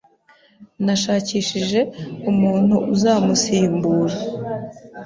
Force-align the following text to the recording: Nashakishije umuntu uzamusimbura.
Nashakishije 0.85 1.79
umuntu 2.31 2.75
uzamusimbura. 2.93 4.17